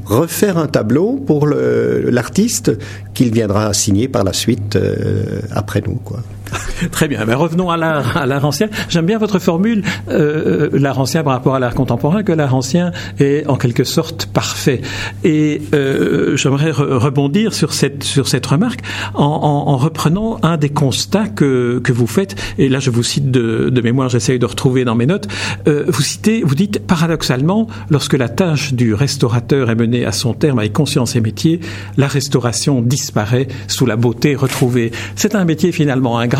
refaire 0.05 0.57
un 0.57 0.67
tableau 0.67 1.15
pour 1.15 1.47
l'artiste 1.47 2.71
qu'il 3.13 3.31
viendra 3.31 3.73
signer 3.73 4.07
par 4.07 4.23
la 4.23 4.33
suite 4.33 4.75
euh, 4.75 5.41
après 5.51 5.81
nous. 5.85 5.95
Quoi. 5.95 6.21
Très 6.91 7.07
bien. 7.07 7.25
Mais 7.25 7.33
revenons 7.33 7.69
à 7.69 7.77
l'art, 7.77 8.45
ancien. 8.45 8.67
J'aime 8.89 9.05
bien 9.05 9.17
votre 9.17 9.39
formule, 9.39 9.83
euh, 10.09 10.69
l'art 10.73 10.99
ancien 10.99 11.23
par 11.23 11.33
rapport 11.33 11.55
à 11.55 11.59
l'art 11.59 11.73
contemporain, 11.73 12.23
que 12.23 12.31
l'art 12.31 12.55
ancien 12.55 12.91
est 13.19 13.47
en 13.47 13.55
quelque 13.55 13.83
sorte 13.83 14.27
parfait. 14.27 14.81
Et 15.23 15.61
euh, 15.73 16.35
j'aimerais 16.35 16.71
rebondir 16.71 17.53
sur 17.53 17.73
cette 17.73 18.03
sur 18.03 18.27
cette 18.27 18.45
remarque 18.45 18.81
en, 19.13 19.23
en, 19.23 19.71
en, 19.71 19.77
reprenant 19.77 20.39
un 20.43 20.57
des 20.57 20.69
constats 20.69 21.27
que 21.27 21.79
que 21.83 21.91
vous 21.91 22.07
faites. 22.07 22.35
Et 22.57 22.69
là, 22.69 22.79
je 22.79 22.89
vous 22.89 23.03
cite 23.03 23.31
de, 23.31 23.81
mémoire, 23.81 24.09
j'essaye 24.09 24.39
de 24.39 24.45
retrouver 24.45 24.85
dans 24.85 24.95
mes 24.95 25.05
notes. 25.05 25.27
Euh, 25.67 25.85
vous 25.87 26.01
citez, 26.01 26.43
vous 26.43 26.55
dites 26.55 26.85
paradoxalement, 26.85 27.67
lorsque 27.89 28.13
la 28.13 28.29
tâche 28.29 28.73
du 28.73 28.93
restaurateur 28.93 29.69
est 29.69 29.75
menée 29.75 30.05
à 30.05 30.11
son 30.11 30.33
terme 30.33 30.59
avec 30.59 30.73
conscience 30.73 31.15
et 31.15 31.21
métier, 31.21 31.59
la 31.97 32.07
restauration 32.07 32.81
disparaît 32.81 33.47
sous 33.67 33.85
la 33.85 33.95
beauté 33.95 34.35
retrouvée. 34.35 34.91
C'est 35.15 35.35
un 35.35 35.45
métier 35.45 35.71
finalement 35.71 36.19
ingrat 36.19 36.38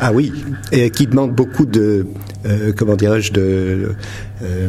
ah 0.00 0.12
oui, 0.12 0.32
et 0.72 0.90
qui 0.90 1.06
demande 1.06 1.32
beaucoup 1.32 1.66
de, 1.66 2.06
euh, 2.46 2.72
comment 2.76 2.96
dirais-je, 2.96 3.32
de... 3.32 3.94
Euh, 4.42 4.68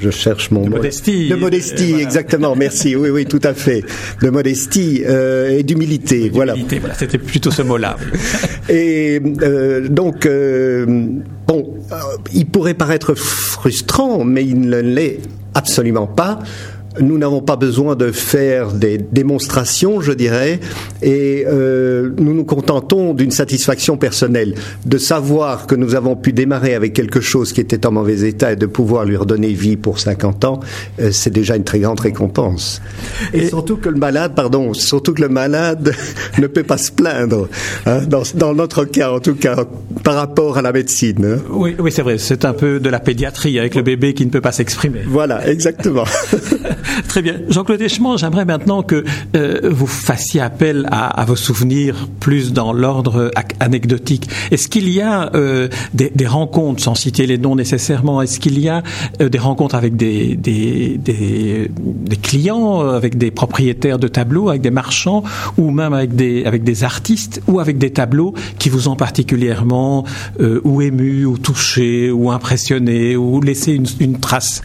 je 0.00 0.10
cherche 0.10 0.50
mon 0.50 0.64
de 0.64 0.70
modestie. 0.70 1.28
De 1.28 1.34
modestie, 1.34 1.94
exactement. 1.94 2.54
Merci. 2.56 2.94
Oui, 2.96 3.08
oui, 3.10 3.24
tout 3.26 3.40
à 3.42 3.54
fait. 3.54 3.84
De 4.20 4.28
modestie 4.28 5.02
euh, 5.06 5.58
et 5.58 5.62
d'humilité. 5.62 6.30
Voilà. 6.32 6.54
voilà. 6.54 6.94
C'était 6.94 7.16
plutôt 7.16 7.50
ce 7.50 7.62
mot-là. 7.62 7.96
et 8.68 9.20
euh, 9.42 9.88
donc, 9.88 10.26
euh, 10.26 10.84
bon, 11.46 11.74
il 12.34 12.46
pourrait 12.46 12.74
paraître 12.74 13.14
frustrant, 13.14 14.24
mais 14.24 14.44
il 14.44 14.60
ne 14.60 14.80
l'est 14.80 15.20
absolument 15.54 16.06
pas 16.06 16.40
nous 17.00 17.18
n'avons 17.18 17.40
pas 17.40 17.56
besoin 17.56 17.96
de 17.96 18.12
faire 18.12 18.72
des 18.72 18.98
démonstrations, 18.98 20.00
je 20.00 20.12
dirais, 20.12 20.60
et 21.02 21.44
euh, 21.46 22.10
nous 22.18 22.34
nous 22.34 22.44
contentons 22.44 23.14
d'une 23.14 23.30
satisfaction 23.30 23.96
personnelle, 23.96 24.54
de 24.84 24.98
savoir 24.98 25.66
que 25.66 25.74
nous 25.74 25.94
avons 25.94 26.16
pu 26.16 26.32
démarrer 26.32 26.74
avec 26.74 26.92
quelque 26.92 27.20
chose 27.20 27.52
qui 27.52 27.60
était 27.60 27.86
en 27.86 27.92
mauvais 27.92 28.28
état 28.28 28.52
et 28.52 28.56
de 28.56 28.66
pouvoir 28.66 29.04
lui 29.04 29.16
redonner 29.16 29.52
vie 29.52 29.76
pour 29.76 29.98
50 29.98 30.44
ans, 30.44 30.60
euh, 31.00 31.10
c'est 31.12 31.30
déjà 31.30 31.56
une 31.56 31.64
très 31.64 31.80
grande 31.80 32.00
récompense. 32.00 32.80
Et, 33.32 33.48
surtout 33.48 33.76
que 33.76 33.88
le 33.88 33.98
malade, 33.98 34.32
pardon, 34.34 34.72
surtout 34.74 35.14
que 35.14 35.22
le 35.22 35.28
malade 35.28 35.94
ne 36.38 36.46
peut 36.46 36.62
pas 36.62 36.78
se 36.78 36.92
plaindre, 36.92 37.48
hein, 37.86 38.02
dans, 38.06 38.22
dans, 38.34 38.54
notre 38.54 38.84
cas 38.84 39.10
en 39.10 39.20
tout 39.20 39.34
cas, 39.34 39.64
par 40.04 40.14
rapport 40.14 40.58
à 40.58 40.62
la 40.62 40.72
médecine. 40.72 41.24
Hein. 41.24 41.42
Oui, 41.50 41.74
oui 41.78 41.90
c'est 41.90 42.02
vrai, 42.02 42.18
c'est 42.18 42.44
un 42.44 42.52
peu 42.52 42.78
de 42.78 42.88
la 42.88 43.00
pédiatrie 43.00 43.58
avec 43.58 43.74
le 43.74 43.82
bébé 43.82 44.14
qui 44.14 44.24
ne 44.24 44.30
peut 44.30 44.40
pas 44.40 44.52
s'exprimer. 44.52 45.00
Voilà, 45.06 45.48
exactement. 45.48 46.04
Très 47.08 47.22
bien. 47.22 47.36
Jean-Claude 47.48 47.80
Eschemont, 47.80 48.16
j'aimerais 48.16 48.44
maintenant 48.44 48.82
que 48.82 49.04
euh, 49.36 49.60
vous 49.70 49.86
fassiez 49.86 50.40
appel 50.40 50.86
à, 50.90 51.06
à, 51.06 51.24
vos 51.24 51.36
souvenirs 51.36 52.08
plus 52.20 52.52
dans 52.52 52.72
l'ordre 52.72 53.30
anecdotique. 53.60 54.28
Est-ce 54.50 54.68
qu'il 54.68 54.88
y 54.88 55.00
a 55.00 55.30
euh, 55.34 55.68
des, 55.92 56.10
des, 56.14 56.26
rencontres, 56.26 56.82
sans 56.82 56.94
citer 56.94 57.26
les 57.26 57.38
noms 57.38 57.56
nécessairement, 57.56 58.22
est-ce 58.22 58.40
qu'il 58.40 58.58
y 58.58 58.68
a 58.68 58.82
euh, 59.20 59.28
des 59.28 59.38
rencontres 59.38 59.74
avec 59.74 59.96
des, 59.96 60.36
des, 60.36 60.98
des, 60.98 61.70
des, 61.74 62.16
clients, 62.16 62.80
avec 62.80 63.18
des 63.18 63.30
propriétaires 63.30 63.98
de 63.98 64.08
tableaux, 64.08 64.48
avec 64.48 64.62
des 64.62 64.70
marchands, 64.70 65.22
ou 65.56 65.70
même 65.70 65.92
avec 65.92 66.14
des, 66.14 66.44
avec 66.44 66.64
des 66.64 66.84
artistes, 66.84 67.42
ou 67.46 67.60
avec 67.60 67.78
des 67.78 67.90
tableaux 67.90 68.34
qui 68.58 68.68
vous 68.68 68.88
ont 68.88 68.96
particulièrement 68.96 70.04
euh, 70.40 70.60
ou 70.64 70.82
ému, 70.82 71.24
ou 71.24 71.38
touché, 71.38 72.10
ou 72.10 72.30
impressionné, 72.30 73.16
ou 73.16 73.40
laissé 73.40 73.72
une, 73.72 73.86
une 74.00 74.18
trace? 74.18 74.62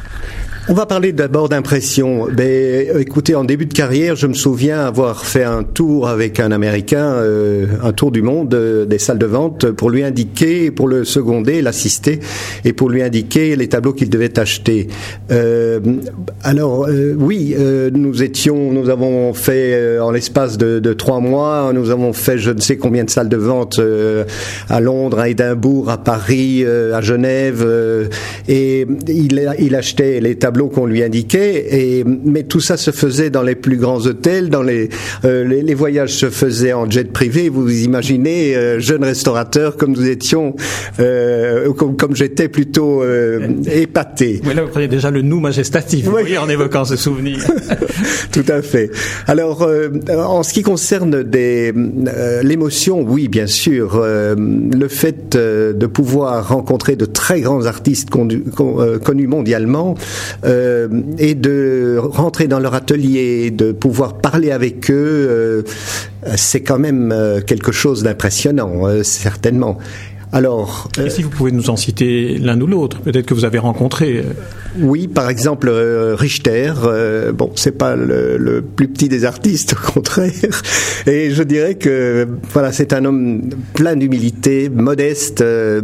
On 0.70 0.74
va 0.74 0.86
parler 0.86 1.14
d'abord 1.14 1.50
d'impression. 1.50 2.28
Ben, 2.32 2.96
écoutez, 3.00 3.34
en 3.34 3.44
début 3.44 3.66
de 3.66 3.74
carrière, 3.74 4.16
je 4.16 4.28
me 4.28 4.36
souviens 4.36 4.86
avoir 4.86 5.26
fait 5.26 5.44
un 5.44 5.64
tour 5.64 6.08
avec 6.08 6.40
un 6.40 6.52
Américain, 6.52 7.14
euh, 7.14 7.66
un 7.82 7.92
tour 7.92 8.12
du 8.12 8.22
monde 8.22 8.54
euh, 8.54 8.86
des 8.86 9.00
salles 9.00 9.18
de 9.18 9.26
vente 9.26 9.72
pour 9.72 9.90
lui 9.90 10.04
indiquer, 10.04 10.70
pour 10.70 10.88
le 10.88 11.06
seconder, 11.06 11.64
l'assister, 11.64 12.20
et 12.66 12.74
pour 12.74 12.92
lui 12.92 13.02
indiquer 13.02 13.56
les 13.56 13.68
tableaux 13.68 13.94
qu'il 13.94 14.12
devait 14.12 14.38
acheter. 14.38 14.90
Euh, 15.32 15.80
alors 16.44 16.86
euh, 16.88 17.16
oui, 17.18 17.56
euh, 17.58 17.90
nous 17.92 18.22
étions, 18.22 18.72
nous 18.72 18.92
avons 18.92 19.34
fait 19.34 19.98
en 19.98 20.12
l'espace 20.12 20.60
de, 20.60 20.78
de, 20.78 20.94
trois 20.94 21.20
mois, 21.20 21.72
nous 21.74 21.90
avons 21.90 22.14
fait 22.14 22.38
je 22.38 22.52
ne 22.52 22.62
sais 22.62 22.78
combien 22.78 23.06
de 23.06 23.10
salles 23.10 23.30
de 23.30 23.38
vente 23.38 23.82
à 24.70 24.80
Londres, 24.80 25.18
à 25.18 25.30
Édimbourg, 25.30 25.90
à 25.90 25.98
Paris, 25.98 26.64
à 26.64 27.02
Genève, 27.02 27.68
et 28.48 28.86
il, 29.08 29.50
il 29.58 29.76
achetait 29.76 30.20
les 30.20 30.36
tableaux 30.36 30.59
qu'on 30.68 30.86
lui 30.86 31.04
indiquait. 31.04 31.68
Et 31.72 32.04
mais 32.04 32.44
tout 32.44 32.60
ça 32.60 32.78
se 32.78 32.92
faisait 32.92 33.30
dans 33.30 33.44
les 33.44 33.56
plus 33.56 33.78
grands 33.78 34.06
hôtels, 34.06 34.50
dans 34.50 34.64
les 34.64 34.90
euh, 35.26 35.44
les, 35.44 35.62
les, 35.62 35.74
voyages 35.74 36.14
se 36.14 36.30
faisaient 36.30 36.74
en 36.74 36.90
jet 36.90 37.12
privé. 37.12 37.50
Vous 37.50 37.84
imaginez, 37.84 38.56
euh, 38.56 38.80
jeune 38.80 39.04
restaurateur 39.04 39.78
comme 39.78 39.92
nous 39.92 40.08
étions, 40.08 40.56
euh, 41.00 41.72
comme, 41.74 41.96
comme 41.96 42.16
j'étais 42.16 42.50
plutôt 42.50 43.04
euh, 43.04 43.48
épaté. 43.72 44.42
Oui, 44.46 44.54
là 44.54 44.64
vous 44.64 44.70
prenez 44.70 44.88
déjà 44.88 45.12
le 45.12 45.22
nous 45.22 45.40
majestatif, 45.40 46.08
oui. 46.12 46.38
en 46.38 46.50
évoquant 46.50 46.86
ce 46.86 46.96
souvenir. 46.96 47.40
tout 48.32 48.46
à 48.48 48.62
fait. 48.62 48.92
Alors, 49.28 49.64
euh, 49.64 49.90
en 50.10 50.44
ce 50.44 50.54
qui 50.54 50.64
concerne 50.64 51.24
des 51.24 51.74
l'émotion, 52.44 53.02
oui, 53.02 53.28
bien 53.28 53.48
sûr, 53.48 54.02
le 54.02 54.88
fait 54.88 55.36
de 55.36 55.86
pouvoir 55.86 56.50
rencontrer 56.50 56.96
de 56.96 57.06
très 57.06 57.42
grands 57.42 57.66
artistes 57.66 58.10
connus 58.10 59.28
mondialement 59.28 59.60
euh, 59.70 59.96
et 60.44 61.36
de 61.36 61.98
rentrer 62.00 62.48
dans 62.48 62.60
leur 62.60 62.74
atelier, 62.74 63.52
de 63.52 63.72
pouvoir 63.72 64.16
parler 64.16 64.52
avec 64.52 64.90
eux, 64.90 64.94
euh, 64.96 65.62
c'est 66.36 66.62
quand 66.62 66.80
même 66.80 67.12
euh, 67.12 67.42
quelque 67.42 67.72
chose 67.72 68.04
d'impressionnant, 68.04 69.04
certainement. 69.04 69.78
Alors, 70.32 70.88
et 71.04 71.10
si 71.10 71.24
vous 71.24 71.30
pouvez 71.30 71.52
nous 71.52 71.72
en 71.72 71.76
citer 71.76 72.38
l'un 72.38 72.60
ou 72.62 72.68
l'autre, 72.68 73.00
peut-être 73.00 73.26
que 73.26 73.34
vous 73.34 73.46
avez 73.46 73.58
rencontré. 73.58 74.24
Oui, 74.80 75.08
par 75.08 75.28
exemple 75.30 75.68
euh, 75.70 76.16
Richter. 76.16 76.74
Euh, 76.84 77.32
bon, 77.32 77.52
c'est 77.56 77.76
pas 77.76 77.96
le, 77.96 78.38
le, 78.38 78.62
plus 78.62 78.88
petit 78.88 79.10
des 79.10 79.26
artistes, 79.26 79.74
au 79.88 79.92
contraire. 79.92 80.62
Et 81.08 81.32
je 81.32 81.42
dirais 81.42 81.76
que 81.76 82.28
voilà, 82.54 82.72
c'est 82.72 82.94
un 82.94 83.06
homme 83.06 83.50
plein 83.74 83.96
d'humilité, 83.96 84.70
modeste, 84.70 85.42
euh, 85.42 85.82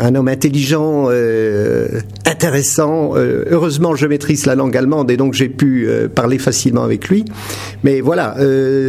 un 0.00 0.14
homme 0.16 0.28
intelligent, 0.28 1.06
euh, 1.10 2.00
intéressant. 2.24 3.12
Euh, 3.14 3.44
heureusement, 3.50 3.94
je 3.94 4.06
maîtrise 4.06 4.46
la 4.46 4.56
langue 4.56 4.76
allemande 4.76 5.12
et 5.12 5.16
donc 5.16 5.34
j'ai 5.34 5.48
pu 5.48 5.88
parler 6.14 6.38
facilement 6.38 6.82
avec 6.82 7.08
lui. 7.08 7.24
Mais 7.84 8.00
voilà, 8.00 8.36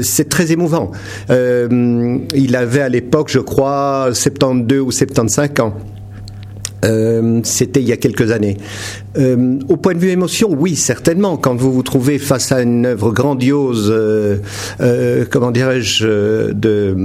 c'est 0.02 0.30
très 0.30 0.52
émouvant. 0.52 0.92
il 1.30 2.56
avait 2.56 2.82
à 2.82 2.90
l'époque, 2.90 3.30
je 3.30 3.40
crois, 3.40 4.10
72 4.14 4.87
ou 4.88 4.92
75 4.92 5.50
ans. 5.60 5.74
Euh, 6.86 7.42
C'était 7.44 7.82
il 7.82 7.88
y 7.88 7.92
a 7.92 7.98
quelques 7.98 8.32
années. 8.32 8.58
Euh, 9.18 9.58
au 9.68 9.78
point 9.78 9.94
de 9.94 10.00
vue 10.00 10.10
émotion, 10.10 10.50
oui, 10.52 10.76
certainement. 10.76 11.38
Quand 11.38 11.56
vous 11.56 11.72
vous 11.72 11.84
trouvez 11.84 12.20
face 12.20 12.52
à 12.52 12.62
une 12.62 12.86
œuvre 12.86 13.12
grandiose, 13.12 13.92
euh, 13.92 15.26
comment 15.30 15.52
dirais-je, 15.52 16.52
de, 16.52 16.96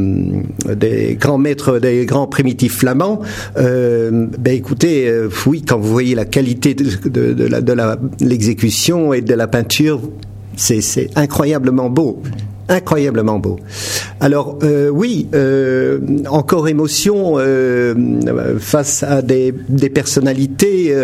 des 0.75 1.17
grands 1.19 1.39
maîtres, 1.39 1.79
des 1.79 2.05
grands 2.05 2.27
primitifs 2.27 2.79
flamands, 2.79 3.21
ben 3.57 4.29
écoutez, 4.47 5.11
oui, 5.47 5.63
quand 5.67 5.79
vous 5.79 5.91
voyez 5.91 6.15
la 6.15 6.27
qualité 6.27 6.75
de, 6.75 6.85
l'exécution 8.21 9.13
et 9.13 9.23
de 9.23 9.35
la 9.35 9.47
peinture, 9.47 10.01
c'est 10.57 11.09
incroyablement 11.17 11.89
beau 11.89 12.23
incroyablement 12.69 13.39
beau. 13.39 13.59
Alors 14.21 14.59
euh, 14.63 14.89
oui, 14.89 15.29
euh, 15.35 15.99
encore 16.29 16.69
émotion 16.69 17.35
euh, 17.39 17.95
face 18.59 19.03
à 19.03 19.21
des, 19.21 19.53
des 19.69 19.91
personnalités, 19.91 20.95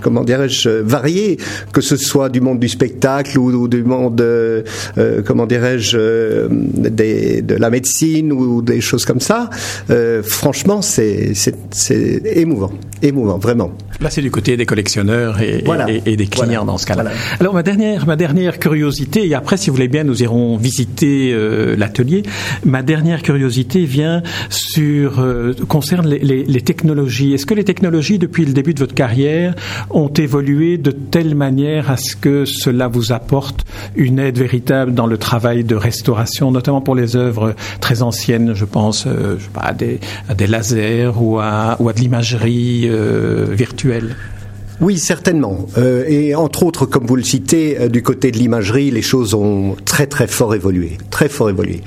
comment 0.00 0.24
dirais-je, 0.24 0.68
variées, 0.68 1.38
que 1.72 1.80
ce 1.80 1.96
soit 1.96 2.28
du 2.28 2.40
monde 2.40 2.58
du 2.58 2.68
spectacle 2.68 3.38
ou, 3.38 3.50
ou 3.52 3.68
du 3.68 3.84
monde, 3.84 4.24
comment 5.24 5.46
dirais-je, 5.46 5.98
de 6.48 7.54
la 7.54 7.70
médecine 7.70 8.32
ou 8.32 8.62
des 8.62 8.80
choses 8.80 9.04
comme 9.04 9.20
ça. 9.20 9.50
franchement, 10.22 10.80
c'est 10.82 11.32
émouvant, 12.24 12.72
émouvant, 13.02 13.38
vraiment. 13.38 13.72
Là, 14.00 14.10
c'est 14.10 14.22
du 14.22 14.30
côté 14.30 14.56
des 14.56 14.66
collectionneurs 14.66 15.40
et, 15.40 15.62
voilà. 15.64 15.88
et, 15.90 16.02
et 16.06 16.16
des 16.16 16.26
clients 16.26 16.46
voilà. 16.46 16.64
dans 16.64 16.78
ce 16.78 16.86
cas-là. 16.86 17.02
Voilà. 17.02 17.16
Alors 17.40 17.54
ma 17.54 17.62
dernière, 17.62 18.06
ma 18.06 18.16
dernière 18.16 18.58
curiosité, 18.58 19.26
et 19.26 19.34
après, 19.34 19.56
si 19.56 19.70
vous 19.70 19.76
voulez 19.76 19.88
bien, 19.88 20.04
nous 20.04 20.13
irons 20.22 20.56
visiter 20.56 21.32
euh, 21.32 21.76
l'atelier. 21.76 22.22
Ma 22.64 22.82
dernière 22.82 23.22
curiosité 23.22 23.84
vient 23.84 24.22
sur 24.50 25.20
euh, 25.20 25.52
concerne 25.68 26.08
les, 26.08 26.60
technologies. 26.62 27.34
Est-ce 27.34 27.46
que 27.46 27.54
les 27.54 27.64
technologies, 27.64 28.18
depuis 28.18 28.44
le 28.44 28.52
début 28.52 28.74
de 28.74 28.80
votre 28.80 28.94
carrière, 28.94 29.54
ont 29.90 30.08
évolué 30.08 30.78
de 30.78 30.90
telle 30.90 31.34
manière 31.34 31.90
à 31.90 31.96
ce 31.96 32.16
que 32.16 32.44
cela 32.44 32.88
vous 32.88 33.12
apporte 33.12 33.64
une 33.96 34.18
aide 34.18 34.38
véritable 34.38 34.94
dans 34.94 35.06
le 35.06 35.18
travail 35.18 35.64
de 35.64 35.74
restauration, 35.74 36.50
notamment 36.50 36.80
pour 36.80 36.94
les 36.94 37.16
œuvres 37.16 37.54
très 37.80 38.02
anciennes, 38.02 38.54
je 38.54 38.64
pense, 38.64 39.06
euh, 39.06 39.36
à, 39.56 39.72
des, 39.72 40.00
lasers 40.46 41.12
ou 41.16 41.38
à, 41.38 41.76
ou 41.80 41.88
à 41.88 41.92
de 41.92 42.00
l'imagerie 42.00 42.88
virtuelle? 43.52 44.16
Oui, 44.80 44.98
certainement. 44.98 45.66
Euh, 45.78 46.04
et 46.08 46.34
entre 46.34 46.64
autres, 46.64 46.86
comme 46.86 47.06
vous 47.06 47.16
le 47.16 47.22
citez, 47.22 47.78
euh, 47.78 47.88
du 47.88 48.02
côté 48.02 48.30
de 48.30 48.38
l'imagerie, 48.38 48.90
les 48.90 49.02
choses 49.02 49.34
ont 49.34 49.76
très 49.84 50.06
très 50.06 50.26
fort 50.26 50.54
évolué, 50.54 50.98
très 51.10 51.28
fort 51.28 51.48
évolué. 51.48 51.80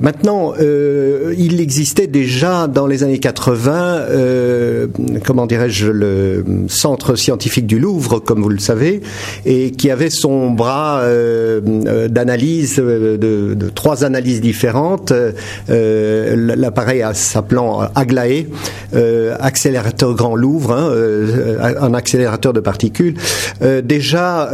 Maintenant, 0.00 0.52
euh, 0.60 1.34
il 1.36 1.60
existait 1.60 2.06
déjà 2.06 2.68
dans 2.68 2.86
les 2.86 3.02
années 3.02 3.18
80, 3.18 3.72
euh, 3.72 4.86
comment 5.24 5.46
dirais-je, 5.46 5.88
le 5.90 6.44
Centre 6.68 7.16
scientifique 7.16 7.66
du 7.66 7.80
Louvre, 7.80 8.20
comme 8.20 8.40
vous 8.40 8.48
le 8.48 8.60
savez, 8.60 9.00
et 9.44 9.72
qui 9.72 9.90
avait 9.90 10.10
son 10.10 10.50
bras 10.50 11.00
euh, 11.00 12.08
d'analyse, 12.08 12.76
de, 12.76 13.16
de, 13.16 13.68
trois 13.70 14.04
analyses 14.04 14.40
différentes. 14.40 15.12
Euh, 15.68 16.54
L'appareil 16.56 17.04
s'appelant 17.14 17.80
Aglaé, 17.96 18.48
euh, 18.94 19.34
accélérateur 19.40 20.14
Grand 20.14 20.36
Louvre, 20.36 20.72
hein, 20.72 20.90
euh, 20.90 21.74
un 21.80 21.92
accélérateur 21.94 22.52
de 22.52 22.60
particules. 22.60 23.14
déjà, 23.82 24.50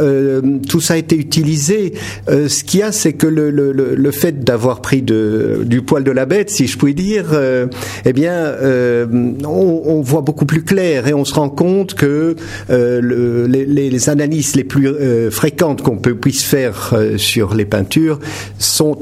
tout 0.67 0.81
ça 0.81 0.95
a 0.95 0.97
été 0.97 1.15
utilisé. 1.15 1.93
ce 2.27 2.63
qu'il 2.63 2.79
y 2.79 2.83
a, 2.83 2.91
c'est 2.91 3.13
que 3.13 3.27
le, 3.27 3.51
le, 3.51 3.71
le 3.71 4.11
fait 4.11 4.43
d'avoir 4.43 4.81
pris 4.81 5.01
de 5.01 5.34
du 5.65 5.81
poil 5.81 6.03
de 6.03 6.11
la 6.11 6.25
bête, 6.25 6.49
si 6.49 6.67
je 6.67 6.77
puis 6.77 6.93
dire, 6.93 7.27
euh, 7.33 7.67
eh 8.05 8.13
bien, 8.13 8.33
euh, 8.33 9.05
on, 9.45 10.01
voit 10.01 10.21
beaucoup 10.21 10.45
plus 10.45 10.63
clair 10.63 11.07
et 11.07 11.13
on 11.13 11.25
se 11.25 11.33
rend 11.33 11.49
compte 11.49 11.93
que 11.93 12.35
euh, 12.69 13.47
les, 13.47 14.09
analyses 14.09 14.55
les 14.55 14.63
plus 14.63 14.89
fréquentes 15.31 15.81
qu'on 15.81 15.97
peut 15.97 16.15
puisse 16.15 16.43
faire 16.43 16.93
sur 17.17 17.55
les 17.55 17.65
peintures 17.65 18.19
sont 18.59 18.97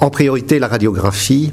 en 0.00 0.10
priorité 0.10 0.58
la 0.58 0.68
radiographie. 0.68 1.52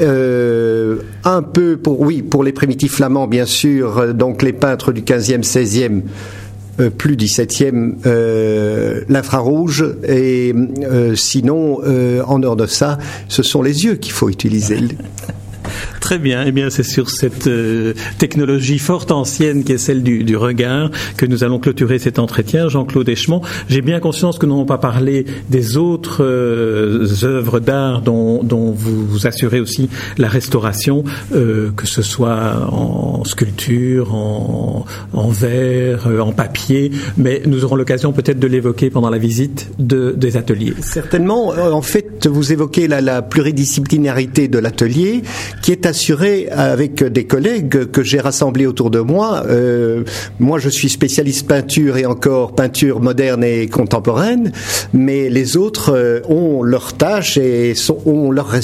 un 0.00 1.42
peu 1.42 1.76
pour 1.76 2.00
oui 2.00 2.22
pour 2.22 2.42
les 2.44 2.52
primitifs 2.52 2.94
flamands 2.94 3.26
bien 3.26 3.46
sûr 3.46 4.14
donc 4.14 4.42
les 4.42 4.52
peintres 4.52 4.92
du 4.92 5.02
15e 5.02 5.44
16e 5.44 6.02
euh, 6.80 6.90
plus 6.90 7.14
17e 7.14 7.94
euh, 8.04 9.02
l'infrarouge 9.08 9.84
et 10.08 10.52
euh, 10.82 11.14
sinon 11.14 11.78
en 12.26 12.38
dehors 12.40 12.56
de 12.56 12.66
ça 12.66 12.98
ce 13.28 13.44
sont 13.44 13.62
les 13.62 13.84
yeux 13.84 13.94
qu'il 13.94 14.12
faut 14.12 14.28
utiliser 14.28 14.78
Très 16.00 16.18
bien. 16.18 16.44
Eh 16.46 16.52
bien, 16.52 16.68
c'est 16.68 16.82
sur 16.82 17.08
cette 17.08 17.48
technologie 18.18 18.78
forte 18.78 19.10
ancienne 19.10 19.64
qui 19.64 19.72
est 19.72 19.78
celle 19.78 20.02
du, 20.02 20.36
regard 20.36 20.90
que 21.16 21.24
nous 21.24 21.42
allons 21.42 21.58
clôturer 21.58 21.98
cet 21.98 22.18
entretien. 22.18 22.68
Jean-Claude 22.68 23.08
Echemont, 23.08 23.40
j'ai 23.70 23.80
bien 23.80 24.00
conscience 24.00 24.38
que 24.38 24.44
nous 24.44 24.52
n'avons 24.52 24.66
pas 24.66 24.76
parlé 24.76 25.24
des 25.48 25.78
autres 25.78 26.22
œuvres 26.22 27.58
d'art 27.60 28.02
dont, 28.02 28.42
vous, 28.76 29.03
vous 29.14 29.26
assurez 29.26 29.60
aussi 29.60 29.88
la 30.18 30.28
restauration, 30.28 31.04
euh, 31.34 31.70
que 31.76 31.86
ce 31.86 32.02
soit 32.02 32.68
en 32.70 33.22
sculpture, 33.24 34.14
en, 34.14 34.84
verre, 35.28 36.08
en 36.20 36.32
papier, 36.32 36.90
mais 37.16 37.42
nous 37.46 37.64
aurons 37.64 37.76
l'occasion 37.76 38.12
peut-être 38.12 38.40
de 38.40 38.46
l'évoquer 38.46 38.90
pendant 38.90 39.10
la 39.10 39.18
visite 39.18 39.70
de, 39.78 40.12
des 40.16 40.36
ateliers. 40.36 40.74
Certainement. 40.80 41.48
En 41.48 41.82
fait, 41.82 42.26
vous 42.26 42.52
évoquez 42.52 42.88
la, 42.88 43.22
pluridisciplinarité 43.22 44.48
de 44.48 44.58
l'atelier 44.58 45.22
qui 45.62 45.72
est 45.72 45.86
assuré 45.86 46.48
avec 46.50 47.04
des 47.04 47.24
collègues 47.26 47.90
que 47.90 48.02
j'ai 48.02 48.20
rassemblés 48.20 48.66
autour 48.66 48.90
de 48.90 49.00
moi. 49.00 49.44
Euh, 49.46 50.02
moi, 50.40 50.58
je 50.58 50.68
suis 50.68 50.88
spécialiste 50.88 51.46
peinture 51.46 51.96
et 51.96 52.06
encore 52.06 52.54
peinture 52.54 53.00
moderne 53.00 53.44
et 53.44 53.68
contemporaine, 53.68 54.52
mais 54.92 55.30
les 55.30 55.56
autres 55.56 55.92
euh, 55.94 56.20
ont 56.28 56.62
leur 56.62 56.94
tâche 56.94 57.38
et 57.38 57.74
ont 58.06 58.30
leur 58.30 58.54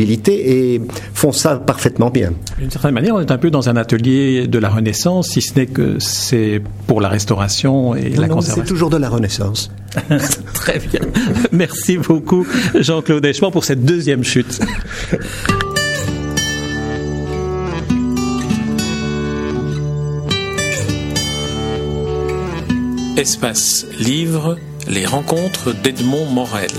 responsabilité 0.00 0.74
et 0.74 0.80
font 1.14 1.32
ça 1.32 1.56
parfaitement 1.56 2.10
bien. 2.10 2.32
D'une 2.58 2.70
certaine 2.70 2.94
manière, 2.94 3.14
on 3.14 3.20
est 3.20 3.30
un 3.30 3.38
peu 3.38 3.50
dans 3.50 3.68
un 3.68 3.76
atelier 3.76 4.46
de 4.46 4.58
la 4.58 4.68
Renaissance, 4.68 5.28
si 5.28 5.42
ce 5.42 5.54
n'est 5.58 5.66
que 5.66 5.98
c'est 5.98 6.62
pour 6.86 7.00
la 7.00 7.08
restauration 7.08 7.94
et 7.94 8.10
la 8.10 8.28
conservation. 8.28 8.62
C'est 8.64 8.68
toujours 8.68 8.90
de 8.90 8.96
la 8.96 9.08
Renaissance. 9.08 9.70
Très 10.54 10.78
bien. 10.78 11.00
Merci 11.52 11.98
beaucoup, 11.98 12.46
Jean-Claude 12.74 13.24
Eschemont, 13.24 13.50
pour 13.50 13.64
cette 13.64 13.84
deuxième 13.84 14.24
chute. 14.24 14.60
Espace 23.16 23.86
Livre, 23.98 24.56
les 24.88 25.04
rencontres 25.04 25.74
d'Edmond 25.74 26.30
Morel. 26.30 26.70